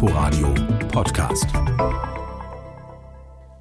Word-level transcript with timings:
Inforadio 0.00 0.54
Podcast. 0.92 1.46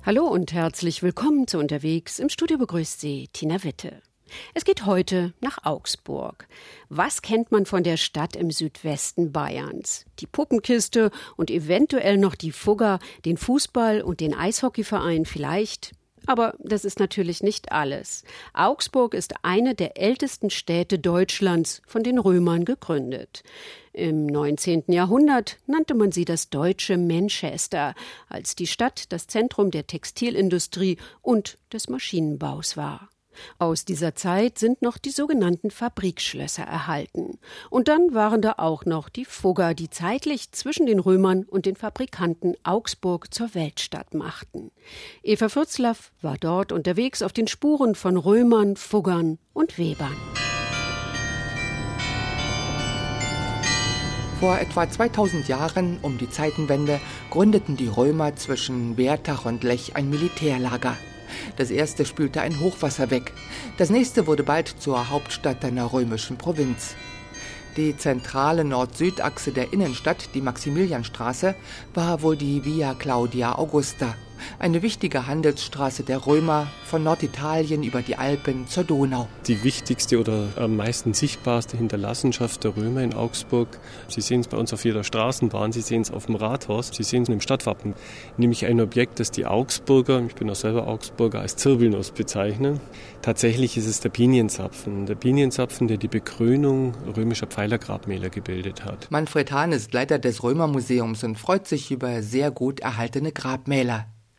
Hallo 0.06 0.28
und 0.28 0.54
herzlich 0.54 1.02
willkommen 1.02 1.48
zu 1.48 1.58
Unterwegs. 1.58 2.20
Im 2.20 2.30
Studio 2.30 2.60
begrüßt 2.60 3.02
Sie 3.02 3.28
Tina 3.34 3.64
Witte. 3.64 4.04
Es 4.54 4.64
geht 4.64 4.86
heute 4.86 5.34
nach 5.42 5.66
Augsburg. 5.66 6.48
Was 6.90 7.24
kennt 7.24 7.52
man 7.52 7.66
von 7.66 7.82
der 7.82 7.98
Stadt 7.98 8.36
im 8.36 8.52
Südwesten 8.52 9.32
Bayerns? 9.32 10.06
Die 10.20 10.28
Puppenkiste 10.28 11.10
und 11.38 11.50
eventuell 11.50 12.20
noch 12.20 12.36
die 12.36 12.52
Fugger, 12.52 13.00
den 13.26 13.38
Fußball 13.38 14.04
und 14.04 14.20
den 14.20 14.36
Eishockeyverein 14.36 15.26
vielleicht. 15.26 15.94
Aber 16.28 16.54
das 16.60 16.86
ist 16.86 17.00
natürlich 17.00 17.42
nicht 17.42 17.72
alles. 17.72 18.24
Augsburg 18.54 19.14
ist 19.14 19.34
eine 19.44 19.74
der 19.74 19.98
ältesten 19.98 20.50
Städte 20.50 21.00
Deutschlands, 21.00 21.82
von 21.88 22.04
den 22.04 22.20
Römern 22.20 22.66
gegründet. 22.66 23.44
Im 23.94 24.28
19. 24.28 24.84
Jahrhundert 24.90 25.58
nannte 25.66 25.96
man 25.96 26.12
sie 26.12 26.26
das 26.26 26.50
deutsche 26.50 26.98
Manchester, 26.98 27.96
als 28.30 28.56
die 28.56 28.68
Stadt 28.68 29.12
das 29.12 29.26
Zentrum 29.26 29.72
der 29.72 29.88
Textilindustrie 29.88 30.98
und 31.22 31.58
des 31.74 31.90
Maschinenbaus 31.90 32.78
war. 32.78 33.10
Aus 33.60 33.86
dieser 33.86 34.16
Zeit 34.16 34.60
sind 34.60 34.82
noch 34.82 34.98
die 34.98 35.10
sogenannten 35.10 35.72
Fabrikschlösser 35.72 36.64
erhalten. 36.64 37.40
Und 37.70 37.88
dann 37.88 38.14
waren 38.14 38.42
da 38.42 38.56
auch 38.58 38.86
noch 38.86 39.10
die 39.10 39.26
Fugger, 39.26 39.74
die 39.74 39.90
zeitlich 39.90 40.52
zwischen 40.52 40.86
den 40.86 41.00
Römern 41.00 41.44
und 41.44 41.66
den 41.66 41.76
Fabrikanten 41.76 42.56
Augsburg 42.64 43.34
zur 43.34 43.54
Weltstadt 43.56 44.14
machten. 44.14 44.72
Eva 45.24 45.50
Fürzlaff 45.50 46.12
war 46.22 46.38
dort 46.38 46.72
unterwegs 46.72 47.22
auf 47.22 47.34
den 47.34 47.48
Spuren 47.48 47.96
von 47.96 48.18
Römern, 48.18 48.76
Fuggern 48.76 49.38
und 49.54 49.78
Webern. 49.78 50.16
Vor 54.40 54.60
etwa 54.60 54.88
2000 54.88 55.48
Jahren, 55.48 55.98
um 56.04 56.20
die 56.20 56.30
Zeitenwende, 56.30 57.00
gründeten 57.32 57.76
die 57.76 57.88
Römer 57.88 58.36
zwischen 58.36 58.96
Wertach 58.96 59.46
und 59.46 59.64
Lech 59.64 59.96
ein 59.96 60.12
Militärlager. 60.12 60.96
Das 61.56 61.72
erste 61.72 62.06
spülte 62.06 62.42
ein 62.42 62.60
Hochwasser 62.60 63.10
weg. 63.10 63.34
Das 63.78 63.90
nächste 63.90 64.28
wurde 64.28 64.44
bald 64.44 64.68
zur 64.80 65.10
Hauptstadt 65.10 65.64
einer 65.64 65.92
römischen 65.92 66.38
Provinz. 66.38 66.96
Die 67.78 67.96
zentrale 67.96 68.64
Nord-Süd-Achse 68.64 69.52
der 69.52 69.72
Innenstadt, 69.72 70.30
die 70.34 70.42
Maximilianstraße, 70.42 71.56
war 71.94 72.22
wohl 72.22 72.36
die 72.36 72.66
Via 72.66 72.96
Claudia 72.96 73.58
Augusta 73.58 74.16
eine 74.60 74.82
wichtige 74.82 75.28
Handelsstraße 75.28 76.04
der 76.04 76.26
Römer 76.26 76.68
von 76.86 77.04
Norditalien 77.04 77.84
über 77.84 78.02
die 78.02 78.16
Alpen 78.16 78.68
zur 78.68 78.84
Donau. 78.84 79.28
Die 79.48 79.64
wichtigste 79.64 80.20
oder 80.20 80.48
am 80.56 80.76
meisten 80.76 81.14
sichtbarste 81.14 81.78
Hinterlassenschaft 81.78 82.64
der 82.64 82.76
Römer 82.76 83.02
in 83.02 83.14
Augsburg. 83.14 83.80
Sie 84.08 84.22
sehen 84.22 84.42
es 84.42 84.48
bei 84.48 84.58
uns 84.58 84.74
auf 84.74 84.86
jeder 84.86 85.04
Straßenbahn, 85.04 85.72
Sie 85.72 85.82
sehen 85.82 86.02
es 86.02 86.12
auf 86.12 86.28
dem 86.28 86.36
Rathaus, 86.36 86.92
Sie 86.94 87.04
sehen 87.04 87.24
es 87.24 87.30
im 87.30 87.42
Stadtwappen, 87.42 87.94
nämlich 88.38 88.66
ein 88.66 88.80
Objekt, 88.82 89.20
das 89.20 89.32
die 89.32 89.46
Augsburger, 89.46 90.22
ich 90.26 90.36
bin 90.36 90.50
auch 90.50 90.56
selber 90.56 90.88
Augsburger, 90.88 91.42
als 91.42 91.56
Zirbelnuss 91.56 92.12
bezeichnen. 92.12 92.80
Tatsächlich 93.22 93.78
ist 93.78 93.88
es 93.88 94.00
der 94.00 94.10
Pinienzapfen, 94.10 95.06
der 95.06 95.16
Pinienzapfen, 95.16 95.88
der 95.88 95.98
die 95.98 96.08
Bekrönung 96.08 96.94
römischer 97.16 97.48
Pfeilergrabmäler 97.48 98.30
gebildet 98.30 98.86
hat. 98.86 99.10
Manfred 99.12 99.52
Hahn 99.52 99.72
ist 99.72 99.94
Leiter 99.94 100.20
des 100.20 100.44
Römermuseums 100.44 101.24
und 101.24 101.38
freut 101.38 101.68
sich 101.68 101.92
über 101.92 102.22
sehr 102.22 102.52
gut 102.52 102.80
erhaltene 102.80 103.32
Grabmäler. 103.32 104.08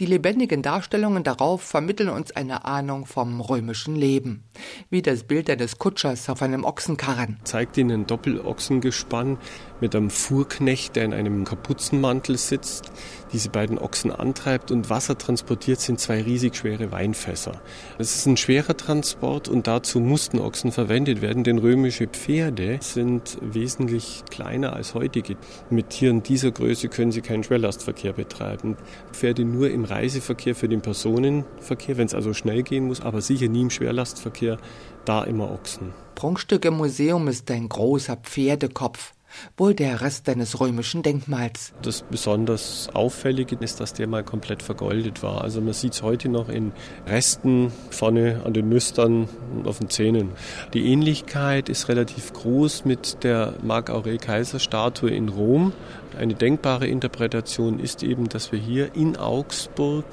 Die 0.00 0.06
lebendigen 0.06 0.60
Darstellungen 0.60 1.22
darauf 1.22 1.62
vermitteln 1.62 2.08
uns 2.08 2.34
eine 2.34 2.64
Ahnung 2.64 3.06
vom 3.06 3.40
römischen 3.40 3.94
Leben, 3.94 4.42
wie 4.90 5.02
das 5.02 5.22
Bild 5.22 5.48
eines 5.48 5.78
Kutschers 5.78 6.28
auf 6.28 6.42
einem 6.42 6.64
Ochsenkarren. 6.64 7.38
Zeigt 7.44 7.76
ihnen 7.76 8.00
ein 8.00 8.06
Doppelochsengespann 8.08 9.38
mit 9.80 9.94
einem 9.94 10.10
Fuhrknecht, 10.10 10.96
der 10.96 11.04
in 11.04 11.14
einem 11.14 11.44
Kapuzenmantel 11.44 12.38
sitzt, 12.38 12.90
diese 13.32 13.50
beiden 13.50 13.78
Ochsen 13.78 14.10
antreibt 14.10 14.70
und 14.72 14.90
Wasser 14.90 15.16
transportiert 15.16 15.80
sind 15.80 16.00
zwei 16.00 16.22
riesig 16.22 16.56
schwere 16.56 16.90
Weinfässer. 16.90 17.60
Es 17.98 18.16
ist 18.16 18.26
ein 18.26 18.36
schwerer 18.36 18.76
Transport 18.76 19.48
und 19.48 19.66
dazu 19.66 20.00
mussten 20.00 20.40
Ochsen 20.40 20.72
verwendet 20.72 21.20
werden, 21.20 21.44
denn 21.44 21.58
römische 21.58 22.06
Pferde 22.06 22.78
sind 22.80 23.38
wesentlich 23.40 24.24
kleiner 24.30 24.72
als 24.72 24.94
heutige. 24.94 25.36
Mit 25.70 25.90
Tieren 25.90 26.22
dieser 26.22 26.50
Größe 26.50 26.88
können 26.88 27.12
sie 27.12 27.22
keinen 27.22 27.44
Schwerlastverkehr 27.44 28.12
betreiben. 28.12 28.76
Pferde 29.12 29.44
nur 29.44 29.70
im 29.70 29.83
Reiseverkehr 29.84 30.54
für 30.54 30.68
den 30.68 30.82
Personenverkehr, 30.82 31.96
wenn 31.96 32.06
es 32.06 32.14
also 32.14 32.34
schnell 32.34 32.62
gehen 32.62 32.86
muss, 32.86 33.00
aber 33.00 33.20
sicher 33.20 33.48
nie 33.48 33.62
im 33.62 33.70
Schwerlastverkehr, 33.70 34.58
da 35.04 35.24
immer 35.24 35.50
Ochsen. 35.50 35.92
Prunkstück 36.14 36.64
im 36.64 36.76
Museum 36.76 37.28
ist 37.28 37.50
ein 37.50 37.68
großer 37.68 38.16
Pferdekopf 38.16 39.14
wohl 39.56 39.74
der 39.74 40.00
Rest 40.00 40.28
eines 40.28 40.60
römischen 40.60 41.02
Denkmals. 41.02 41.72
Das 41.82 42.02
besonders 42.02 42.88
Auffällige 42.92 43.56
ist, 43.60 43.80
dass 43.80 43.92
der 43.92 44.06
mal 44.06 44.24
komplett 44.24 44.62
vergoldet 44.62 45.22
war. 45.22 45.42
Also 45.42 45.60
man 45.60 45.72
sieht 45.72 45.94
es 45.94 46.02
heute 46.02 46.28
noch 46.28 46.48
in 46.48 46.72
Resten 47.06 47.72
vorne 47.90 48.42
an 48.44 48.52
den 48.52 48.68
Nüstern 48.68 49.28
und 49.54 49.66
auf 49.66 49.78
den 49.78 49.90
Zähnen. 49.90 50.30
Die 50.72 50.86
Ähnlichkeit 50.86 51.68
ist 51.68 51.88
relativ 51.88 52.32
groß 52.32 52.84
mit 52.84 53.22
der 53.22 53.54
Marc 53.62 53.90
Aurel 53.90 54.18
Kaiser 54.18 54.58
Statue 54.58 55.10
in 55.10 55.28
Rom. 55.28 55.72
Eine 56.18 56.34
denkbare 56.34 56.86
Interpretation 56.86 57.80
ist 57.80 58.04
eben, 58.04 58.28
dass 58.28 58.52
wir 58.52 58.58
hier 58.58 58.94
in 58.94 59.16
Augsburg 59.16 60.04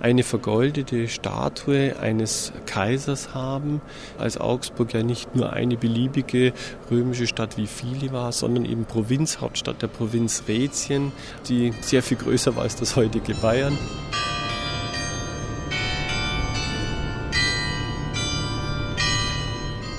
eine 0.00 0.22
vergoldete 0.22 1.08
Statue 1.08 1.98
eines 2.00 2.52
Kaisers 2.64 3.34
haben, 3.34 3.82
als 4.18 4.38
Augsburg 4.38 4.94
ja 4.94 5.02
nicht 5.02 5.36
nur 5.36 5.52
eine 5.52 5.76
beliebige 5.76 6.54
römische 6.90 7.26
Stadt 7.26 7.58
wie 7.58 7.66
viele 7.66 8.12
war, 8.12 8.32
sondern 8.32 8.64
eben 8.64 8.86
Provinzhauptstadt 8.86 9.82
der 9.82 9.88
Provinz 9.88 10.44
Rätien, 10.48 11.12
die 11.48 11.72
sehr 11.82 12.02
viel 12.02 12.16
größer 12.16 12.56
war 12.56 12.62
als 12.62 12.76
das 12.76 12.96
heutige 12.96 13.34
Bayern. 13.34 13.76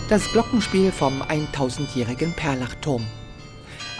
Das 0.09 0.31
Glockenspiel 0.31 0.91
vom 0.91 1.21
1000-jährigen 1.21 2.33
Perlachturm. 2.33 3.05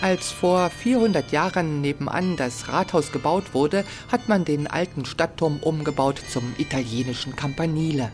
Als 0.04 0.34
vor 0.34 0.70
400 0.70 1.32
Jahren 1.32 1.80
nebenan 1.80 2.36
das 2.36 2.68
Rathaus 2.68 3.14
gebaut 3.14 3.54
wurde, 3.54 3.86
hat 4.12 4.28
man 4.28 4.44
den 4.44 4.68
alten 4.68 5.06
Stadtturm 5.06 5.60
umgebaut 5.62 6.22
zum 6.30 6.44
italienischen 6.58 7.38
Campanile. 7.38 8.12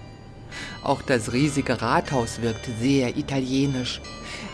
Auch 0.83 1.01
das 1.01 1.33
riesige 1.33 1.81
Rathaus 1.81 2.43
wirkt 2.43 2.69
sehr 2.79 3.17
italienisch. 3.17 4.01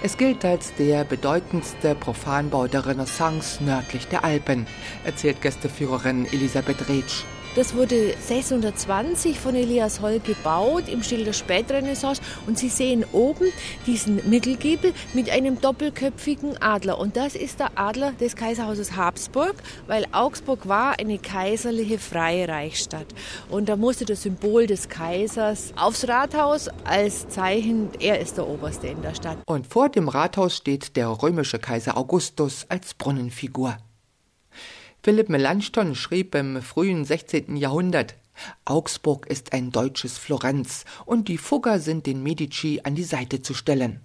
Es 0.01 0.16
gilt 0.16 0.46
als 0.46 0.73
der 0.75 1.03
bedeutendste 1.03 1.94
Profanbau 1.94 2.68
der 2.68 2.85
Renaissance 2.85 3.62
nördlich 3.62 4.07
der 4.07 4.23
Alpen, 4.23 4.66
erzählt 5.03 5.41
Gästeführerin 5.41 6.28
Elisabeth 6.31 6.88
Retsch. 6.88 7.25
Das 7.56 7.74
wurde 7.74 8.14
620 8.20 9.40
von 9.40 9.56
Elias 9.56 10.02
Holl 10.02 10.20
gebaut 10.20 10.90
im 10.90 11.02
Stil 11.02 11.24
der 11.24 11.32
Spätrenaissance 11.32 12.22
und 12.48 12.60
Sie 12.60 12.68
sehen 12.68 13.06
oben 13.14 13.48
diesen 13.88 14.30
Mittelgiebel 14.30 14.94
mit 15.14 15.30
einem 15.30 15.62
doppelköpfigen 15.62 16.62
Adler 16.62 17.00
und 17.00 17.16
das 17.16 17.34
ist 17.34 17.62
der 17.62 17.72
Adler 17.76 18.12
des 18.12 18.36
Kaiserhauses 18.36 18.98
Habsburg, 18.98 19.56
weil 19.88 20.06
Augsburg 20.12 20.68
war 20.68 21.00
eine 21.00 21.18
kaiserliche 21.18 21.98
freie 21.98 22.50
Reichsstadt 22.50 23.08
und 23.50 23.70
da 23.70 23.78
musste 23.78 24.04
das 24.04 24.24
Symbol 24.24 24.68
des 24.68 24.90
Kaisers 24.90 25.72
aufs 25.78 26.10
Rathaus 26.10 26.68
als 26.84 27.30
Zeichen, 27.30 27.88
er 28.02 28.20
ist 28.20 28.36
der 28.36 28.50
Oberste 28.50 28.88
in 28.88 29.02
der 29.02 29.16
Stadt. 29.16 29.38
Und 29.46 29.66
vor 29.66 29.88
dem 29.88 30.10
Rathaus 30.10 30.58
steht 30.58 30.98
der 30.98 31.08
römische 31.08 31.58
Kaiser 31.58 31.96
Augustus 31.96 32.66
als 32.68 32.96
Brunnenfigur. 32.96 33.78
Philipp 35.06 35.30
Melanchthon 35.30 35.94
schrieb 35.94 36.34
im 36.34 36.64
frühen 36.64 37.06
16. 37.06 37.58
Jahrhundert, 37.58 38.16
Augsburg 38.66 39.28
ist 39.28 39.54
ein 39.54 39.70
deutsches 39.72 40.18
Florenz 40.18 40.84
und 41.06 41.28
die 41.28 41.38
Fugger 41.38 41.78
sind 41.78 42.08
den 42.08 42.24
Medici 42.24 42.82
an 42.84 42.96
die 42.96 43.04
Seite 43.04 43.44
zu 43.44 43.54
stellen. 43.54 44.00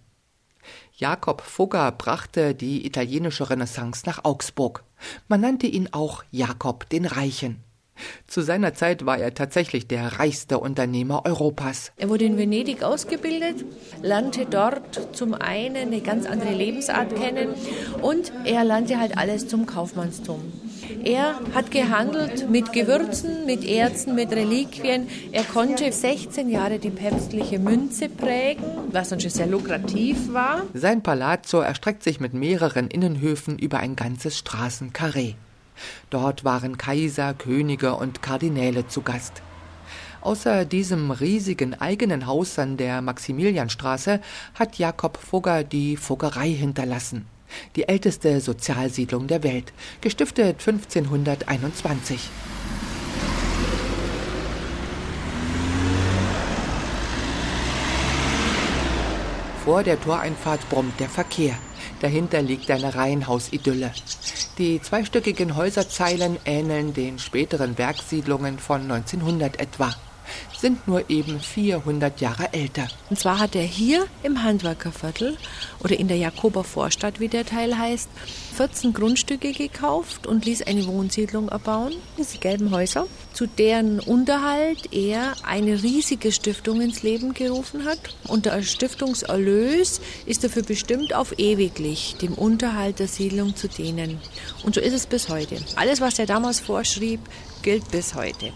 Jakob 0.98 1.40
Fugger 1.40 1.90
brachte 1.92 2.54
die 2.54 2.84
italienische 2.84 3.48
Renaissance 3.48 4.02
nach 4.04 4.26
Augsburg. 4.26 4.84
Man 5.26 5.40
nannte 5.40 5.66
ihn 5.66 5.88
auch 5.90 6.22
Jakob 6.32 6.86
den 6.90 7.06
Reichen. 7.06 7.64
Zu 8.26 8.42
seiner 8.42 8.74
Zeit 8.74 9.06
war 9.06 9.16
er 9.16 9.32
tatsächlich 9.32 9.86
der 9.86 10.18
reichste 10.18 10.58
Unternehmer 10.58 11.24
Europas. 11.24 11.92
Er 11.96 12.10
wurde 12.10 12.26
in 12.26 12.36
Venedig 12.36 12.82
ausgebildet, 12.82 13.64
lernte 14.02 14.44
dort 14.44 15.16
zum 15.16 15.32
einen 15.32 15.76
eine 15.76 16.02
ganz 16.02 16.26
andere 16.26 16.52
Lebensart 16.52 17.16
kennen 17.16 17.54
und 18.02 18.32
er 18.44 18.64
lernte 18.64 18.98
halt 18.98 19.16
alles 19.16 19.48
zum 19.48 19.64
Kaufmannstum. 19.64 20.40
Er 21.04 21.40
hat 21.54 21.70
gehandelt 21.70 22.50
mit 22.50 22.72
Gewürzen, 22.72 23.46
mit 23.46 23.64
Erzen, 23.64 24.14
mit 24.14 24.32
Reliquien. 24.32 25.08
Er 25.32 25.44
konnte 25.44 25.90
16 25.90 26.48
Jahre 26.48 26.78
die 26.78 26.90
päpstliche 26.90 27.58
Münze 27.58 28.08
prägen, 28.08 28.64
was 28.92 29.10
schon 29.10 29.20
sehr 29.20 29.46
lukrativ 29.46 30.32
war. 30.32 30.62
Sein 30.74 31.02
Palazzo 31.02 31.60
erstreckt 31.60 32.02
sich 32.02 32.20
mit 32.20 32.34
mehreren 32.34 32.88
Innenhöfen 32.88 33.58
über 33.58 33.78
ein 33.78 33.96
ganzes 33.96 34.38
Straßenkarree. 34.38 35.34
Dort 36.10 36.44
waren 36.44 36.76
Kaiser, 36.76 37.34
Könige 37.34 37.94
und 37.94 38.22
Kardinäle 38.22 38.86
zu 38.86 39.02
Gast. 39.02 39.42
Außer 40.20 40.66
diesem 40.66 41.10
riesigen 41.10 41.74
eigenen 41.80 42.26
Haus 42.26 42.58
an 42.58 42.76
der 42.76 43.00
Maximilianstraße 43.00 44.20
hat 44.54 44.76
Jakob 44.76 45.16
Fugger 45.16 45.64
die 45.64 45.96
Fuggerei 45.96 46.50
hinterlassen. 46.50 47.26
Die 47.76 47.88
älteste 47.88 48.40
Sozialsiedlung 48.40 49.26
der 49.26 49.42
Welt, 49.42 49.72
gestiftet 50.00 50.66
1521. 50.66 52.30
Vor 59.64 59.82
der 59.82 60.00
Toreinfahrt 60.00 60.68
brummt 60.68 60.98
der 60.98 61.08
Verkehr. 61.08 61.54
Dahinter 62.00 62.42
liegt 62.42 62.70
eine 62.70 62.94
Reihenhausidylle. 62.94 63.92
Die 64.58 64.80
zweistöckigen 64.80 65.54
Häuserzeilen 65.54 66.38
ähneln 66.44 66.92
den 66.94 67.18
späteren 67.18 67.78
Werksiedlungen 67.78 68.58
von 68.58 68.82
1900 68.82 69.60
etwa 69.60 69.94
sind 70.60 70.86
nur 70.86 71.08
eben 71.08 71.40
400 71.40 72.20
Jahre 72.20 72.52
älter. 72.52 72.88
Und 73.08 73.18
zwar 73.18 73.38
hat 73.38 73.54
er 73.54 73.62
hier 73.62 74.06
im 74.22 74.42
Handwerkerviertel 74.42 75.36
oder 75.82 75.98
in 75.98 76.08
der 76.08 76.18
Jakober 76.18 76.64
Vorstadt, 76.64 77.20
wie 77.20 77.28
der 77.28 77.46
Teil 77.46 77.78
heißt, 77.78 78.08
14 78.60 78.92
Grundstücke 78.92 79.52
gekauft 79.52 80.26
und 80.26 80.44
ließ 80.44 80.64
eine 80.64 80.86
Wohnsiedlung 80.86 81.48
erbauen, 81.48 81.94
diese 82.18 82.36
gelben 82.36 82.72
Häuser, 82.72 83.06
zu 83.32 83.46
deren 83.46 84.00
Unterhalt 84.00 84.92
er 84.92 85.32
eine 85.44 85.82
riesige 85.82 86.30
Stiftung 86.30 86.82
ins 86.82 87.02
Leben 87.02 87.32
gerufen 87.32 87.86
hat. 87.86 87.98
Und 88.28 88.44
der 88.44 88.62
Stiftungserlös 88.62 90.02
ist 90.26 90.44
dafür 90.44 90.62
bestimmt, 90.62 91.14
auf 91.14 91.38
ewiglich 91.38 92.16
dem 92.20 92.34
Unterhalt 92.34 92.98
der 92.98 93.08
Siedlung 93.08 93.56
zu 93.56 93.66
dienen. 93.66 94.18
Und 94.62 94.74
so 94.74 94.82
ist 94.82 94.92
es 94.92 95.06
bis 95.06 95.30
heute. 95.30 95.56
Alles, 95.76 96.02
was 96.02 96.18
er 96.18 96.26
damals 96.26 96.60
vorschrieb, 96.60 97.20
gilt 97.62 97.90
bis 97.90 98.14
heute. 98.14 98.52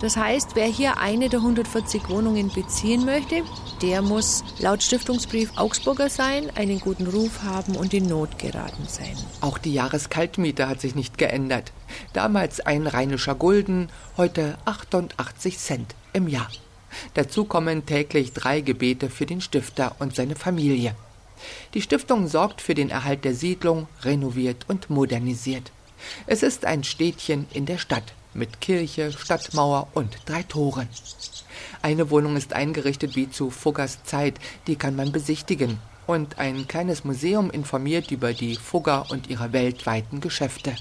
Das 0.00 0.16
heißt, 0.16 0.50
wer 0.54 0.66
hier 0.66 0.98
eine 0.98 1.28
der 1.28 1.40
140 1.40 2.08
Wohnungen 2.10 2.50
beziehen 2.50 3.04
möchte, 3.04 3.42
der 3.82 4.02
muss 4.02 4.44
laut 4.58 4.82
Stiftungsbrief 4.82 5.52
Augsburger 5.56 6.10
sein, 6.10 6.50
einen 6.54 6.80
guten 6.80 7.06
Ruf 7.06 7.42
haben 7.42 7.76
und 7.76 7.94
in 7.94 8.06
Not 8.06 8.38
geraten 8.38 8.86
sein. 8.86 9.16
Auch 9.46 9.58
die 9.58 9.74
Jahreskaltmiete 9.74 10.66
hat 10.66 10.80
sich 10.80 10.96
nicht 10.96 11.18
geändert. 11.18 11.70
Damals 12.12 12.58
ein 12.58 12.88
rheinischer 12.88 13.36
Gulden, 13.36 13.90
heute 14.16 14.58
88 14.64 15.56
Cent 15.56 15.94
im 16.12 16.26
Jahr. 16.26 16.50
Dazu 17.14 17.44
kommen 17.44 17.86
täglich 17.86 18.32
drei 18.32 18.60
Gebete 18.60 19.08
für 19.08 19.24
den 19.24 19.40
Stifter 19.40 19.94
und 20.00 20.16
seine 20.16 20.34
Familie. 20.34 20.96
Die 21.74 21.80
Stiftung 21.80 22.26
sorgt 22.26 22.60
für 22.60 22.74
den 22.74 22.90
Erhalt 22.90 23.24
der 23.24 23.36
Siedlung, 23.36 23.86
renoviert 24.02 24.64
und 24.66 24.90
modernisiert. 24.90 25.70
Es 26.26 26.42
ist 26.42 26.64
ein 26.64 26.82
Städtchen 26.82 27.46
in 27.52 27.66
der 27.66 27.78
Stadt 27.78 28.14
mit 28.34 28.60
Kirche, 28.60 29.12
Stadtmauer 29.12 29.86
und 29.94 30.18
drei 30.26 30.42
Toren. 30.42 30.88
Eine 31.82 32.10
Wohnung 32.10 32.36
ist 32.36 32.52
eingerichtet 32.52 33.14
wie 33.14 33.30
zu 33.30 33.50
Fuggers 33.50 34.02
Zeit, 34.02 34.40
die 34.66 34.74
kann 34.74 34.96
man 34.96 35.12
besichtigen. 35.12 35.78
Und 36.06 36.38
ein 36.38 36.68
kleines 36.68 37.04
Museum 37.04 37.50
informiert 37.50 38.10
über 38.12 38.32
die 38.32 38.54
Fugger 38.54 39.06
und 39.10 39.28
ihre 39.28 39.52
weltweiten 39.52 40.20
Geschäfte. 40.20 40.76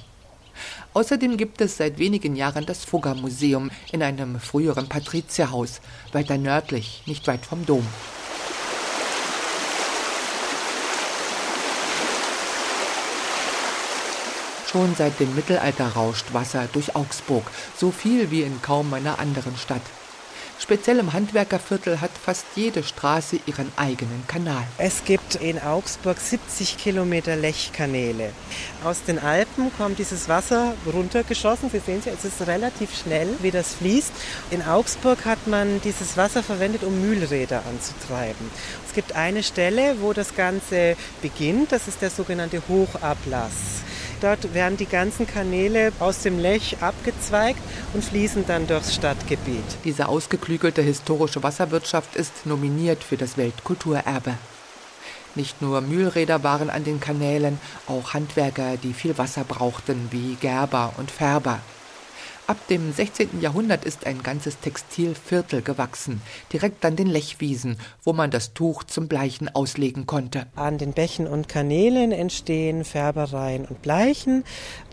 Außerdem 0.93 1.35
gibt 1.35 1.61
es 1.61 1.77
seit 1.77 1.97
wenigen 1.97 2.35
Jahren 2.35 2.65
das 2.65 2.85
Fugger 2.85 3.15
Museum 3.15 3.71
in 3.91 4.03
einem 4.03 4.39
früheren 4.39 4.87
Patrizierhaus, 4.87 5.81
weiter 6.13 6.37
nördlich, 6.37 7.01
nicht 7.05 7.27
weit 7.27 7.45
vom 7.45 7.65
Dom. 7.65 7.85
Schon 14.67 14.95
seit 14.95 15.19
dem 15.19 15.33
Mittelalter 15.35 15.87
rauscht 15.87 16.33
Wasser 16.33 16.67
durch 16.71 16.95
Augsburg, 16.95 17.49
so 17.77 17.91
viel 17.91 18.29
wie 18.29 18.41
in 18.41 18.61
kaum 18.61 18.93
einer 18.93 19.19
anderen 19.19 19.57
Stadt. 19.57 19.81
Speziell 20.57 20.99
im 20.99 21.11
Handwerkerviertel 21.11 21.99
hat 21.99 22.11
fast 22.11 22.45
jede 22.55 22.81
Straße 22.81 23.39
ihren 23.45 23.71
eigenen 23.75 24.25
Kanal. 24.25 24.63
Es 24.77 25.03
gibt 25.03 25.35
in 25.35 25.61
Augsburg 25.61 26.17
70 26.19 26.77
Kilometer 26.77 27.35
Lechkanäle. 27.35 28.31
Aus 28.83 29.03
den 29.03 29.19
Alpen 29.19 29.71
kommt 29.77 29.99
dieses 29.99 30.29
Wasser 30.29 30.73
runtergeschossen. 30.91 31.69
Sie 31.69 31.79
sehen 31.79 32.01
es, 32.05 32.23
ist 32.23 32.47
relativ 32.47 32.97
schnell, 32.97 33.27
wie 33.41 33.51
das 33.51 33.75
fließt. 33.75 34.13
In 34.49 34.63
Augsburg 34.63 35.25
hat 35.25 35.45
man 35.45 35.81
dieses 35.81 36.15
Wasser 36.15 36.41
verwendet, 36.41 36.83
um 36.83 37.01
Mühlräder 37.01 37.61
anzutreiben. 37.69 38.49
Es 38.87 38.93
gibt 38.93 39.13
eine 39.13 39.43
Stelle, 39.43 39.97
wo 39.99 40.13
das 40.13 40.35
Ganze 40.35 40.95
beginnt. 41.21 41.73
Das 41.73 41.87
ist 41.87 42.01
der 42.01 42.09
sogenannte 42.09 42.61
Hochablass. 42.67 43.83
Dort 44.21 44.53
werden 44.53 44.77
die 44.77 44.85
ganzen 44.85 45.27
Kanäle 45.27 45.91
aus 45.99 46.21
dem 46.21 46.39
Lech 46.39 46.77
abgezweigt 46.81 47.61
und 47.93 48.03
fließen 48.03 48.45
dann 48.47 48.67
durchs 48.67 48.95
Stadtgebiet. 48.95 49.63
Diese 49.83 50.07
ausgeklügelte 50.07 50.81
historische 50.81 51.43
Wasserwirtschaft 51.43 52.15
ist 52.15 52.45
nominiert 52.45 53.03
für 53.03 53.17
das 53.17 53.37
Weltkulturerbe. 53.37 54.35
Nicht 55.35 55.61
nur 55.61 55.81
Mühlräder 55.81 56.43
waren 56.43 56.69
an 56.69 56.85
den 56.85 57.01
Kanälen, 57.01 57.59
auch 57.87 58.13
Handwerker, 58.13 58.77
die 58.77 58.93
viel 58.93 59.17
Wasser 59.17 59.43
brauchten, 59.43 60.07
wie 60.11 60.35
Gerber 60.35 60.93
und 60.97 61.11
Färber. 61.11 61.59
Ab 62.47 62.67
dem 62.67 62.93
16. 62.93 63.41
Jahrhundert 63.41 63.85
ist 63.85 64.05
ein 64.05 64.21
ganzes 64.21 64.59
Textilviertel 64.59 65.63
gewachsen, 65.63 66.21
direkt 66.53 66.85
an 66.85 66.95
den 66.95 67.07
Lechwiesen, 67.07 67.75
wo 68.03 68.13
man 68.13 68.29
das 68.29 68.53
Tuch 68.53 68.83
zum 68.83 69.07
Bleichen 69.07 69.49
auslegen 69.55 70.05
konnte. 70.05 70.45
An 70.55 70.77
den 70.77 70.93
Bächen 70.93 71.25
und 71.25 71.49
Kanälen 71.49 72.11
entstehen 72.11 72.85
Färbereien 72.85 73.65
und 73.65 73.81
Bleichen. 73.81 74.43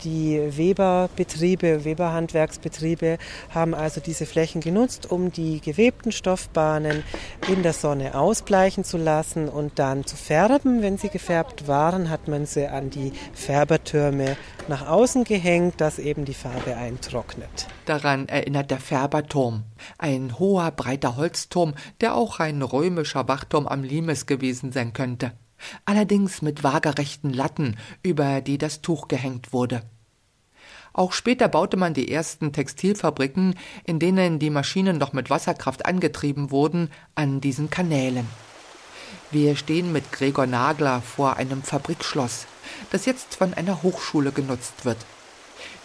Die 0.03 0.41
Weberbetriebe, 0.57 1.85
Weberhandwerksbetriebe 1.85 3.19
haben 3.51 3.75
also 3.75 4.01
diese 4.01 4.25
Flächen 4.25 4.59
genutzt, 4.59 5.11
um 5.11 5.31
die 5.31 5.61
gewebten 5.61 6.11
Stoffbahnen 6.11 7.03
in 7.47 7.61
der 7.61 7.73
Sonne 7.73 8.15
ausbleichen 8.15 8.83
zu 8.83 8.97
lassen 8.97 9.47
und 9.47 9.77
dann 9.77 10.07
zu 10.07 10.15
färben. 10.15 10.81
Wenn 10.81 10.97
sie 10.97 11.09
gefärbt 11.09 11.67
waren, 11.67 12.09
hat 12.09 12.27
man 12.27 12.47
sie 12.47 12.67
an 12.67 12.89
die 12.89 13.11
Färbertürme 13.35 14.37
nach 14.67 14.87
außen 14.87 15.23
gehängt, 15.23 15.79
dass 15.81 15.99
eben 15.99 16.25
die 16.25 16.33
Farbe 16.33 16.75
eintrocknet 16.75 17.42
geöffnet. 17.43 17.67
Daran 17.85 18.27
erinnert 18.27 18.71
der 18.71 18.79
Färberturm, 18.79 19.63
ein 19.97 20.39
hoher, 20.39 20.71
breiter 20.71 21.15
Holzturm, 21.15 21.73
der 22.01 22.15
auch 22.15 22.39
ein 22.39 22.61
römischer 22.61 23.27
Wachturm 23.27 23.67
am 23.67 23.83
Limes 23.83 24.25
gewesen 24.25 24.71
sein 24.71 24.93
könnte. 24.93 25.33
Allerdings 25.85 26.41
mit 26.41 26.63
waagerechten 26.63 27.31
Latten, 27.31 27.77
über 28.01 28.41
die 28.41 28.57
das 28.57 28.81
Tuch 28.81 29.07
gehängt 29.07 29.53
wurde. 29.53 29.81
Auch 30.91 31.13
später 31.13 31.47
baute 31.47 31.77
man 31.77 31.93
die 31.93 32.11
ersten 32.11 32.53
Textilfabriken, 32.53 33.55
in 33.83 33.97
denen 33.99 34.39
die 34.39 34.51
Maschinen 34.51 34.97
noch 34.97 35.13
mit 35.13 35.29
Wasserkraft 35.29 35.85
angetrieben 35.85 36.51
wurden, 36.51 36.91
an 37.15 37.41
diesen 37.41 37.69
Kanälen. 37.69 38.27
Wir 39.31 39.55
stehen 39.55 39.91
mit 39.91 40.11
Gregor 40.11 40.45
Nagler 40.45 41.01
vor 41.01 41.37
einem 41.37 41.63
Fabrikschloss, 41.63 42.45
das 42.91 43.05
jetzt 43.05 43.35
von 43.35 43.53
einer 43.55 43.81
Hochschule 43.81 44.31
genutzt 44.31 44.85
wird. 44.85 44.97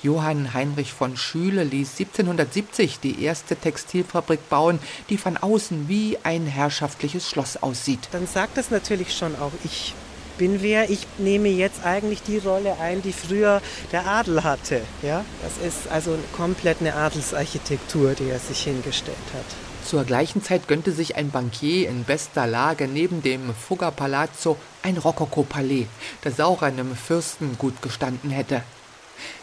Johann 0.02 0.54
Heinrich 0.54 0.92
von 0.92 1.16
Schüle 1.16 1.64
ließ 1.64 1.98
1770 1.98 3.00
die 3.00 3.22
erste 3.22 3.56
Textilfabrik 3.56 4.48
bauen, 4.48 4.78
die 5.08 5.18
von 5.18 5.36
außen 5.36 5.88
wie 5.88 6.18
ein 6.22 6.46
herrschaftliches 6.46 7.28
Schloss 7.28 7.56
aussieht. 7.56 8.08
Dann 8.12 8.26
sagt 8.26 8.56
das 8.56 8.70
natürlich 8.70 9.16
schon 9.16 9.34
auch 9.36 9.52
ich 9.64 9.94
bin 10.38 10.62
wer. 10.62 10.88
Ich 10.88 11.06
nehme 11.18 11.48
jetzt 11.48 11.84
eigentlich 11.84 12.22
die 12.22 12.38
Rolle 12.38 12.78
ein, 12.80 13.02
die 13.02 13.12
früher 13.12 13.60
der 13.92 14.06
Adel 14.06 14.44
hatte. 14.44 14.80
Ja? 15.02 15.24
Das 15.42 15.66
ist 15.66 15.88
also 15.90 16.16
komplett 16.34 16.80
eine 16.80 16.94
Adelsarchitektur, 16.94 18.14
die 18.14 18.30
er 18.30 18.38
sich 18.38 18.62
hingestellt 18.62 19.16
hat. 19.34 19.44
Zur 19.84 20.04
gleichen 20.04 20.42
Zeit 20.42 20.68
gönnte 20.68 20.92
sich 20.92 21.16
ein 21.16 21.30
Bankier 21.30 21.88
in 21.88 22.04
bester 22.04 22.46
Lage 22.46 22.88
neben 22.88 23.22
dem 23.22 23.54
Fugger 23.54 23.90
Palazzo 23.90 24.56
ein 24.82 24.96
Rokoko-Palais, 24.96 25.86
das 26.22 26.40
auch 26.40 26.62
einem 26.62 26.94
Fürsten 26.94 27.56
gut 27.58 27.82
gestanden 27.82 28.30
hätte. 28.30 28.62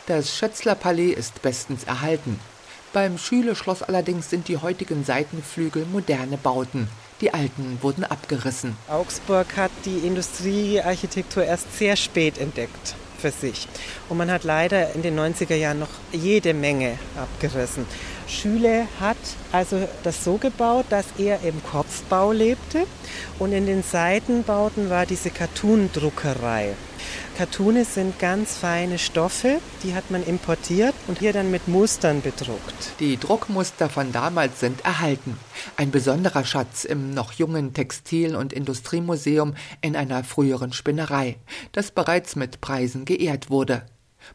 Das 0.08 0.38
Schötzler-Palais 0.38 1.12
ist 1.12 1.42
bestens 1.42 1.84
erhalten. 1.84 2.40
Beim 2.94 3.18
Schüle-Schloss 3.18 3.84
allerdings 3.84 4.30
sind 4.30 4.48
die 4.48 4.58
heutigen 4.58 5.04
Seitenflügel 5.04 5.86
moderne 5.86 6.38
Bauten. 6.38 6.88
Die 7.22 7.34
alten 7.34 7.80
wurden 7.82 8.04
abgerissen. 8.04 8.78
Augsburg 8.88 9.48
hat 9.58 9.72
die 9.86 10.08
Industriearchitektur 10.08 11.44
erst 11.44 11.78
sehr 11.78 11.96
spät 11.96 12.38
entdeckt 12.38 12.96
für 13.18 13.32
sich. 13.32 13.68
Und 14.10 14.18
man 14.18 14.30
hat 14.32 14.44
leider 14.44 14.94
in 14.94 15.02
den 15.02 15.20
90er 15.20 15.56
Jahren 15.56 15.80
noch 15.80 15.90
jede 16.12 16.54
Menge 16.54 16.98
abgerissen. 17.18 17.86
Schüle 18.28 18.88
hat 19.00 19.18
also 19.52 19.88
das 20.04 20.24
so 20.24 20.38
gebaut, 20.38 20.86
dass 20.90 21.06
er 21.18 21.42
im 21.44 21.64
Kopfbau 21.64 22.32
lebte 22.32 22.86
und 23.40 23.52
in 23.52 23.66
den 23.66 23.84
Seitenbauten 23.84 24.90
war 24.90 25.06
diese 25.06 25.30
Cartoon-Druckerei. 25.30 26.76
Cartoons 27.38 27.96
sind 27.96 28.18
ganz 28.18 28.56
feine 28.56 28.98
Stoffe, 28.98 29.60
die 29.84 29.94
hat 29.94 30.10
man 30.10 30.24
importiert 30.24 30.94
und 31.08 31.20
hier 31.20 31.34
dann 31.34 31.52
mit 31.52 31.68
Mustern 31.68 32.22
bedruckt. 32.22 32.94
Die 33.02 33.18
Druckmuster 33.18 33.90
von 33.90 34.14
damals 34.14 34.62
sind 34.62 34.86
erhalten. 34.86 35.38
Ein 35.76 35.92
besonderer 35.92 36.46
Schatz 36.46 36.86
im 36.86 37.14
noch 37.14 37.34
jungen 37.34 37.74
Textil- 37.74 38.38
und 38.38 38.54
Industriemuseum 38.54 39.56
in 39.82 39.98
einer 39.98 40.24
früheren 40.24 40.72
Spinnerei, 40.72 41.36
das 41.74 41.92
bereits 41.92 42.38
mit 42.38 42.62
Preisen 42.62 43.04
geehrt 43.04 43.50
wurde. 43.50 43.84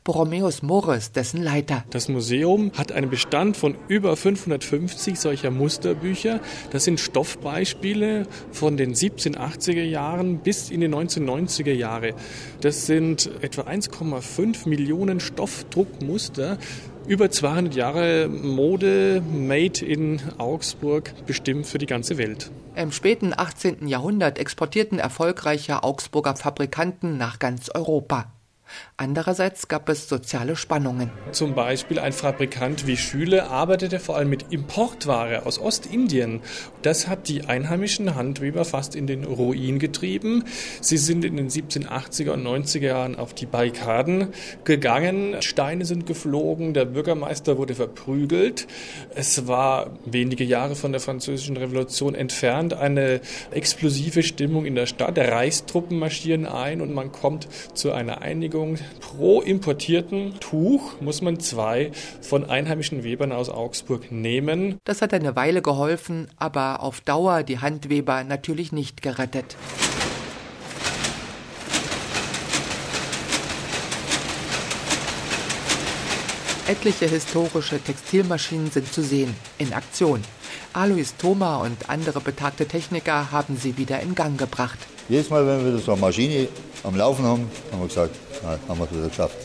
Borromäus 0.04 0.62
Mores, 0.62 1.12
dessen 1.12 1.42
Leiter. 1.42 1.84
Das 1.90 2.08
Museum 2.08 2.72
hat 2.76 2.92
einen 2.92 3.10
Bestand 3.10 3.56
von 3.56 3.76
über 3.88 4.16
550 4.16 5.18
solcher 5.18 5.50
Musterbücher. 5.50 6.40
Das 6.70 6.84
sind 6.84 7.00
Stoffbeispiele 7.00 8.26
von 8.50 8.76
den 8.76 8.94
1780er 8.94 9.82
Jahren 9.82 10.38
bis 10.38 10.70
in 10.70 10.80
die 10.80 10.88
1990er 10.88 11.72
Jahre. 11.72 12.14
Das 12.60 12.86
sind 12.86 13.30
etwa 13.42 13.62
1,5 13.62 14.68
Millionen 14.68 15.20
Stoffdruckmuster 15.20 16.58
über 17.06 17.30
200 17.30 17.74
Jahre 17.74 18.28
Mode 18.28 19.22
made 19.32 19.84
in 19.84 20.20
Augsburg 20.38 21.12
bestimmt 21.26 21.66
für 21.66 21.78
die 21.78 21.86
ganze 21.86 22.18
Welt. 22.18 22.50
Im 22.76 22.92
späten 22.92 23.32
18. 23.36 23.88
Jahrhundert 23.88 24.38
exportierten 24.38 24.98
erfolgreiche 24.98 25.82
Augsburger 25.82 26.36
Fabrikanten 26.36 27.18
nach 27.18 27.38
ganz 27.38 27.68
Europa. 27.70 28.32
Andererseits 28.96 29.68
gab 29.68 29.88
es 29.88 30.08
soziale 30.08 30.56
Spannungen. 30.56 31.10
Zum 31.32 31.54
Beispiel 31.54 31.98
ein 31.98 32.12
Fabrikant 32.12 32.86
wie 32.86 32.96
Schüle 32.96 33.48
arbeitete 33.48 33.98
vor 33.98 34.16
allem 34.16 34.28
mit 34.28 34.52
Importware 34.52 35.46
aus 35.46 35.58
Ostindien. 35.58 36.40
Das 36.82 37.08
hat 37.08 37.28
die 37.28 37.44
einheimischen 37.44 38.14
Handweber 38.14 38.64
fast 38.64 38.94
in 38.94 39.06
den 39.06 39.24
Ruin 39.24 39.78
getrieben. 39.78 40.44
Sie 40.80 40.98
sind 40.98 41.24
in 41.24 41.36
den 41.36 41.48
1780er 41.48 42.32
und 42.32 42.46
90er 42.46 42.86
Jahren 42.86 43.16
auf 43.16 43.32
die 43.32 43.46
Barrikaden 43.46 44.28
gegangen. 44.64 45.36
Steine 45.40 45.84
sind 45.84 46.06
geflogen, 46.06 46.74
der 46.74 46.84
Bürgermeister 46.84 47.56
wurde 47.56 47.74
verprügelt. 47.74 48.66
Es 49.14 49.46
war 49.46 49.90
wenige 50.04 50.44
Jahre 50.44 50.74
von 50.74 50.92
der 50.92 51.00
Französischen 51.00 51.56
Revolution 51.56 52.14
entfernt 52.14 52.74
eine 52.74 53.20
explosive 53.50 54.22
Stimmung 54.22 54.66
in 54.66 54.74
der 54.74 54.86
Stadt. 54.86 55.18
Reichstruppen 55.18 55.98
marschieren 55.98 56.46
ein 56.46 56.80
und 56.80 56.92
man 56.92 57.12
kommt 57.12 57.48
zu 57.74 57.92
einer 57.92 58.20
Einigung 58.20 58.59
Beschäftigung. 58.60 58.78
Pro 59.00 59.40
importierten 59.40 60.38
Tuch 60.40 61.00
muss 61.00 61.22
man 61.22 61.40
zwei 61.40 61.92
von 62.20 62.48
einheimischen 62.48 63.04
Webern 63.04 63.32
aus 63.32 63.48
Augsburg 63.48 64.12
nehmen. 64.12 64.78
Das 64.84 65.02
hat 65.02 65.12
eine 65.14 65.36
Weile 65.36 65.62
geholfen, 65.62 66.28
aber 66.36 66.82
auf 66.82 67.00
Dauer 67.00 67.42
die 67.42 67.58
Handweber 67.58 68.24
natürlich 68.24 68.72
nicht 68.72 69.02
gerettet. 69.02 69.56
Etliche 76.68 77.06
historische 77.06 77.80
Textilmaschinen 77.80 78.70
sind 78.70 78.92
zu 78.92 79.02
sehen, 79.02 79.34
in 79.58 79.72
Aktion. 79.72 80.22
Alois 80.72 81.16
Thoma 81.18 81.56
und 81.56 81.90
andere 81.90 82.20
betagte 82.20 82.66
Techniker 82.66 83.32
haben 83.32 83.56
sie 83.56 83.76
wieder 83.76 83.98
in 83.98 84.14
Gang 84.14 84.38
gebracht. 84.38 84.78
Jedes 85.08 85.30
Mal, 85.30 85.44
wenn 85.44 85.64
wir 85.64 85.78
so 85.80 85.92
eine 85.92 86.00
Maschine 86.00 86.46
am 86.84 86.94
Laufen 86.94 87.24
haben, 87.24 87.50
haben 87.72 87.80
wir 87.80 87.88
gesagt, 87.88 88.14
na, 88.42 88.58
haben 88.68 88.78
wir 88.78 88.84
es 88.84 88.92
wieder 88.92 89.08
geschafft. 89.08 89.36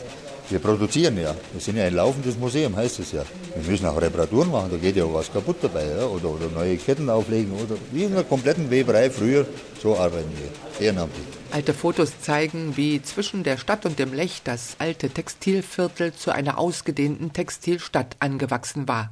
Wir 0.48 0.60
produzieren 0.60 1.18
ja. 1.18 1.34
Wir 1.52 1.60
sind 1.60 1.76
ja 1.76 1.84
ein 1.84 1.94
laufendes 1.94 2.38
Museum, 2.38 2.76
heißt 2.76 3.00
es 3.00 3.10
ja. 3.12 3.24
Wir 3.56 3.68
müssen 3.68 3.86
auch 3.86 4.00
Reparaturen 4.00 4.50
machen, 4.50 4.70
da 4.70 4.76
geht 4.76 4.94
ja 4.94 5.04
was 5.12 5.32
kaputt 5.32 5.56
dabei. 5.60 5.84
Ja? 5.86 6.06
Oder, 6.06 6.30
oder 6.30 6.48
neue 6.48 6.76
Ketten 6.76 7.10
auflegen. 7.10 7.52
Oder 7.52 7.76
wie 7.90 8.04
in 8.04 8.12
einer 8.12 8.22
kompletten 8.22 8.70
Weberei 8.70 9.10
früher, 9.10 9.44
so 9.82 9.98
arbeiten 9.98 10.30
wir. 10.38 10.86
Ehrenamtlich. 10.86 11.26
Alte 11.50 11.74
Fotos 11.74 12.20
zeigen, 12.20 12.76
wie 12.76 13.02
zwischen 13.02 13.42
der 13.42 13.56
Stadt 13.56 13.86
und 13.86 13.98
dem 13.98 14.12
Lech 14.12 14.42
das 14.44 14.76
alte 14.78 15.10
Textilviertel 15.10 16.12
zu 16.14 16.30
einer 16.30 16.58
ausgedehnten 16.58 17.32
Textilstadt 17.32 18.16
angewachsen 18.20 18.86
war. 18.86 19.10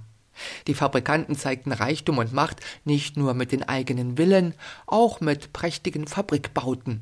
Die 0.66 0.74
Fabrikanten 0.74 1.36
zeigten 1.36 1.72
Reichtum 1.72 2.18
und 2.18 2.32
Macht 2.32 2.60
nicht 2.84 3.16
nur 3.16 3.34
mit 3.34 3.50
den 3.50 3.62
eigenen 3.62 4.16
Villen, 4.16 4.54
auch 4.86 5.20
mit 5.20 5.52
prächtigen 5.52 6.06
Fabrikbauten. 6.06 7.00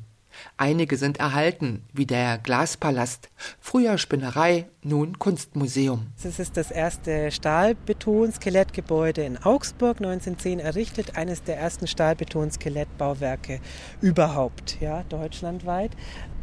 Einige 0.57 0.97
sind 0.97 1.17
erhalten, 1.17 1.83
wie 1.93 2.05
der 2.05 2.37
Glaspalast, 2.37 3.29
früher 3.59 3.97
Spinnerei, 3.97 4.67
nun 4.81 5.19
Kunstmuseum. 5.19 6.07
Das 6.21 6.39
ist 6.39 6.57
das 6.57 6.71
erste 6.71 7.31
Stahlbeton-Skelettgebäude 7.31 9.23
in 9.23 9.37
Augsburg, 9.37 9.97
1910 9.97 10.59
errichtet, 10.59 11.15
eines 11.15 11.43
der 11.43 11.57
ersten 11.57 11.87
Stahlbeton-Skelettbauwerke 11.87 13.59
überhaupt, 14.01 14.79
ja, 14.81 15.03
deutschlandweit. 15.03 15.91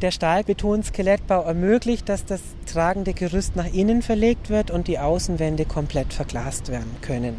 Der 0.01 0.09
Stahlbeton-Skelettbau 0.09 1.43
ermöglicht, 1.43 2.09
dass 2.09 2.25
das 2.25 2.41
tragende 2.65 3.13
Gerüst 3.13 3.55
nach 3.55 3.71
innen 3.71 4.01
verlegt 4.01 4.49
wird 4.49 4.71
und 4.71 4.87
die 4.87 4.97
Außenwände 4.97 5.65
komplett 5.65 6.11
verglast 6.11 6.69
werden 6.69 6.91
können. 7.01 7.35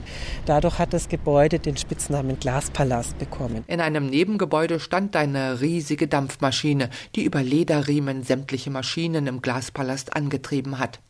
Dadurch 0.46 0.78
hat 0.78 0.92
das 0.92 1.08
Gebäude 1.08 1.58
den 1.58 1.76
Spitznamen 1.76 2.38
Glaspalast 2.38 3.18
bekommen. 3.18 3.64
In 3.66 3.80
einem 3.80 4.06
Nebengebäude 4.06 4.78
stand 4.78 5.16
eine 5.16 5.60
riesige 5.60 6.06
Dampfmaschine, 6.06 6.88
die 7.16 7.24
über 7.24 7.42
Lederriemen 7.42 8.22
sämtliche 8.22 8.70
Maschinen 8.70 9.26
im 9.26 9.42
Glaspalast 9.42 10.14
angetrieben 10.14 10.78
hat. 10.78 11.00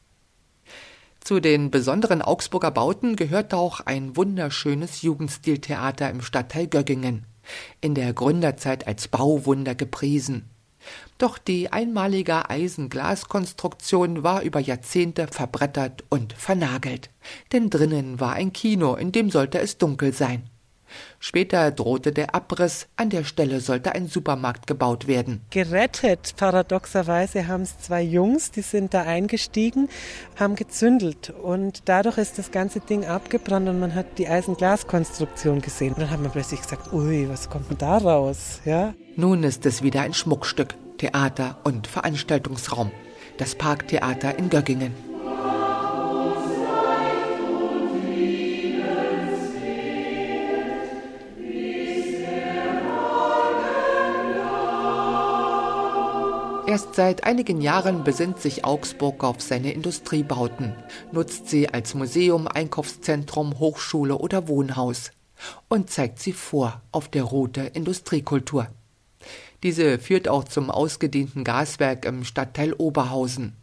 Zu 1.20 1.38
den 1.38 1.70
besonderen 1.70 2.22
Augsburger 2.22 2.70
Bauten 2.70 3.14
gehört 3.14 3.52
auch 3.52 3.80
ein 3.80 4.16
wunderschönes 4.16 5.02
Jugendstiltheater 5.02 6.08
im 6.08 6.22
Stadtteil 6.22 6.66
Göggingen, 6.66 7.26
in 7.82 7.94
der 7.94 8.14
Gründerzeit 8.14 8.86
als 8.86 9.08
Bauwunder 9.08 9.74
gepriesen. 9.74 10.48
Doch 11.18 11.38
die 11.38 11.72
einmalige 11.72 12.48
Eisenglaskonstruktion 12.50 14.22
war 14.22 14.42
über 14.42 14.60
Jahrzehnte 14.60 15.26
verbrettert 15.28 16.04
und 16.08 16.32
vernagelt, 16.32 17.10
denn 17.52 17.70
drinnen 17.70 18.20
war 18.20 18.32
ein 18.32 18.52
Kino, 18.52 18.94
in 18.94 19.12
dem 19.12 19.30
sollte 19.30 19.58
es 19.60 19.78
dunkel 19.78 20.12
sein. 20.12 20.48
Später 21.18 21.70
drohte 21.70 22.12
der 22.12 22.34
Abriss, 22.34 22.88
an 22.96 23.10
der 23.10 23.24
Stelle 23.24 23.60
sollte 23.60 23.92
ein 23.92 24.06
Supermarkt 24.06 24.66
gebaut 24.66 25.06
werden. 25.06 25.40
Gerettet, 25.50 26.34
paradoxerweise, 26.36 27.46
haben 27.46 27.62
es 27.62 27.78
zwei 27.78 28.02
Jungs, 28.02 28.50
die 28.50 28.62
sind 28.62 28.94
da 28.94 29.02
eingestiegen, 29.02 29.88
haben 30.38 30.56
gezündelt 30.56 31.30
und 31.30 31.82
dadurch 31.86 32.18
ist 32.18 32.38
das 32.38 32.50
ganze 32.50 32.80
Ding 32.80 33.04
abgebrannt 33.04 33.68
und 33.68 33.80
man 33.80 33.94
hat 33.94 34.18
die 34.18 34.28
Eisenglaskonstruktion 34.28 35.60
gesehen. 35.60 35.94
Und 35.94 36.00
dann 36.00 36.10
hat 36.10 36.20
man 36.20 36.30
plötzlich 36.30 36.60
gesagt, 36.62 36.92
ui, 36.92 37.28
was 37.28 37.48
kommt 37.48 37.70
denn 37.70 37.78
da 37.78 37.98
raus? 37.98 38.60
Ja? 38.64 38.94
Nun 39.16 39.44
ist 39.44 39.66
es 39.66 39.82
wieder 39.82 40.00
ein 40.00 40.14
Schmuckstück, 40.14 40.74
Theater 40.98 41.58
und 41.64 41.86
Veranstaltungsraum. 41.86 42.90
Das 43.38 43.54
Parktheater 43.54 44.38
in 44.38 44.50
Göggingen. 44.50 45.11
Erst 56.72 56.94
seit 56.94 57.24
einigen 57.24 57.60
Jahren 57.60 58.02
besinnt 58.02 58.40
sich 58.40 58.64
Augsburg 58.64 59.24
auf 59.24 59.42
seine 59.42 59.74
Industriebauten, 59.74 60.74
nutzt 61.12 61.50
sie 61.50 61.68
als 61.68 61.92
Museum, 61.92 62.48
Einkaufszentrum, 62.48 63.58
Hochschule 63.58 64.16
oder 64.16 64.48
Wohnhaus 64.48 65.10
und 65.68 65.90
zeigt 65.90 66.18
sie 66.18 66.32
vor 66.32 66.80
auf 66.90 67.08
der 67.10 67.24
Route 67.24 67.60
Industriekultur. 67.60 68.68
Diese 69.62 69.98
führt 69.98 70.28
auch 70.28 70.44
zum 70.44 70.70
ausgedehnten 70.70 71.44
Gaswerk 71.44 72.06
im 72.06 72.24
Stadtteil 72.24 72.72
Oberhausen. 72.72 73.54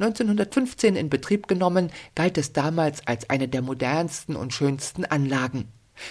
1915 0.00 0.96
in 0.96 1.10
Betrieb 1.10 1.46
genommen, 1.46 1.92
galt 2.16 2.38
es 2.38 2.52
damals 2.52 3.06
als 3.06 3.30
eine 3.30 3.46
der 3.46 3.62
modernsten 3.62 4.34
und 4.34 4.52
schönsten 4.52 5.04
Anlagen, 5.04 5.68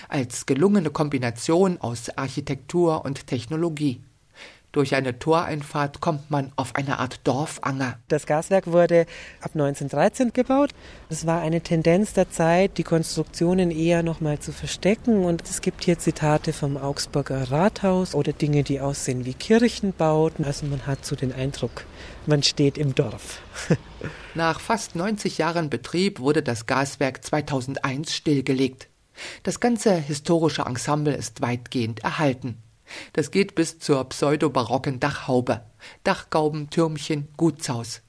als 0.08 0.46
gelungene 0.46 0.92
Kombination 0.92 1.78
aus 1.82 2.10
Architektur 2.18 3.04
und 3.04 3.28
Technologie. 3.28 4.02
Durch 4.74 4.96
eine 4.96 5.18
Toreinfahrt 5.18 6.02
kommt 6.02 6.30
man 6.30 6.52
auf 6.56 6.76
eine 6.76 7.00
Art 7.00 7.22
Dorfanger. 7.24 7.98
Das 8.10 8.26
Gaswerk 8.26 8.68
wurde 8.68 9.06
ab 9.40 9.52
1913 9.54 10.34
gebaut. 10.34 10.72
Es 11.10 11.26
war 11.26 11.42
eine 11.42 11.62
Tendenz 11.62 12.14
der 12.14 12.30
Zeit, 12.30 12.78
die 12.78 12.84
Konstruktionen 12.84 13.72
eher 13.72 14.04
noch 14.04 14.20
mal 14.20 14.40
zu 14.40 14.52
verstecken. 14.52 15.24
Und 15.24 15.42
es 15.50 15.62
gibt 15.62 15.86
hier 15.86 15.98
Zitate 15.98 16.52
vom 16.52 16.76
Augsburger 16.76 17.50
Rathaus 17.50 18.14
oder 18.14 18.34
Dinge, 18.34 18.64
die 18.64 18.82
aussehen 18.82 19.26
wie 19.26 19.34
Kirchenbauten. 19.34 20.44
Also 20.44 20.66
man 20.66 20.86
hat 20.86 21.06
so 21.06 21.16
den 21.16 21.32
Eindruck, 21.32 21.86
man 22.26 22.44
steht 22.44 22.78
im 22.78 22.94
Dorf. 22.94 23.40
Nach 24.36 24.60
fast 24.60 24.96
90 24.96 25.38
Jahren 25.38 25.70
Betrieb 25.70 26.20
wurde 26.20 26.44
das 26.44 26.66
Gaswerk 26.66 27.24
2001 27.24 28.14
stillgelegt. 28.14 28.90
Das 29.44 29.60
ganze 29.60 29.96
historische 29.96 30.64
Ensemble 30.64 31.16
ist 31.16 31.42
weitgehend 31.42 32.02
erhalten. 32.02 32.62
Das 33.14 33.32
geht 33.32 33.56
bis 33.56 33.80
zur 33.80 34.04
pseudobarocken 34.10 35.00
Dachhaube, 35.00 35.62
Dachgauben, 36.04 36.70
Türmchen, 36.70 37.28
Gutshaus. 37.38 38.02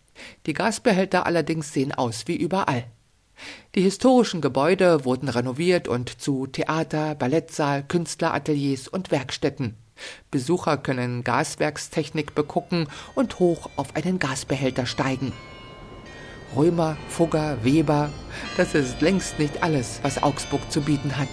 Die 0.46 0.52
Gasbehälter 0.52 1.26
allerdings 1.26 1.72
sehen 1.72 1.92
aus 1.92 2.26
wie 2.26 2.36
überall. 2.36 2.84
Die 3.74 3.82
historischen 3.82 4.40
Gebäude 4.40 5.04
wurden 5.04 5.28
renoviert 5.28 5.86
und 5.86 6.20
zu 6.20 6.46
Theater, 6.46 7.14
Ballettsaal, 7.14 7.84
Künstlerateliers 7.84 8.88
und 8.88 9.10
Werkstätten. 9.10 9.76
Besucher 10.30 10.76
können 10.76 11.24
Gaswerkstechnik 11.24 12.34
begucken 12.34 12.88
und 13.14 13.38
hoch 13.38 13.70
auf 13.76 13.96
einen 13.96 14.18
Gasbehälter 14.18 14.86
steigen. 14.86 15.32
Römer, 16.56 16.96
Fugger, 17.08 17.62
Weber, 17.62 18.10
das 18.56 18.74
ist 18.74 19.00
längst 19.00 19.38
nicht 19.38 19.62
alles, 19.62 20.00
was 20.02 20.22
Augsburg 20.22 20.70
zu 20.70 20.80
bieten 20.80 21.16
hat. 21.16 21.28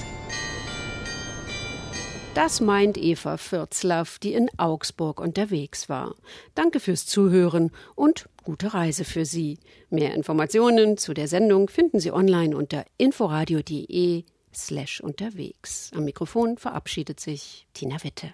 Das 2.36 2.60
meint 2.60 2.98
Eva 2.98 3.38
Fürzlaff, 3.38 4.20
die 4.20 4.34
in 4.34 4.50
Augsburg 4.58 5.22
unterwegs 5.22 5.88
war. 5.88 6.16
Danke 6.54 6.82
fürs 6.82 7.06
Zuhören 7.06 7.72
und 7.96 8.28
gute 8.44 8.74
Reise 8.74 9.06
für 9.06 9.24
Sie. 9.24 9.58
Mehr 9.90 10.14
Informationen 10.14 10.98
zu 10.98 11.14
der 11.14 11.30
Sendung 11.30 11.70
finden 11.70 12.02
Sie 12.02 12.12
online 12.12 12.58
unter 12.58 12.84
inforadio.de 12.98 14.26
slash 14.54 15.00
unterwegs. 15.00 15.92
Am 15.96 16.04
Mikrofon 16.04 16.58
verabschiedet 16.58 17.22
sich 17.22 17.68
Tina 17.74 18.04
Witte. 18.04 18.34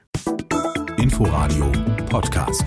Inforadio 0.98 1.72
Podcast. 2.10 2.64